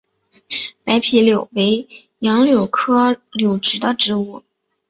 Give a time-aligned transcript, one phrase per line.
[0.83, 4.41] 白皮柳为杨柳科柳属的植物。